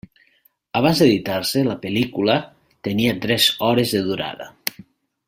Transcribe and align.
Abans 0.79 1.01
d'editar-se, 1.01 1.61
la 1.67 1.75
pel·lícula 1.85 2.39
tenia 2.89 3.15
tres 3.27 3.49
hores 3.67 3.93
de 3.99 4.03
durada. 4.09 4.49